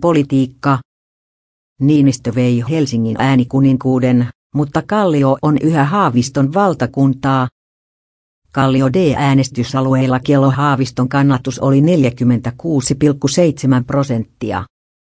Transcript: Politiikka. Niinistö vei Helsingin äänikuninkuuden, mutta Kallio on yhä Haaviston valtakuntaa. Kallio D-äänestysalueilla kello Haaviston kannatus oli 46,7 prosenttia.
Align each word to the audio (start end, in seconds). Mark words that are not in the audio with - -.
Politiikka. 0.00 0.78
Niinistö 1.80 2.34
vei 2.34 2.64
Helsingin 2.70 3.16
äänikuninkuuden, 3.18 4.28
mutta 4.54 4.82
Kallio 4.82 5.36
on 5.42 5.58
yhä 5.62 5.84
Haaviston 5.84 6.54
valtakuntaa. 6.54 7.48
Kallio 8.52 8.92
D-äänestysalueilla 8.92 10.20
kello 10.20 10.50
Haaviston 10.50 11.08
kannatus 11.08 11.58
oli 11.58 11.80
46,7 11.80 11.86
prosenttia. 13.86 14.64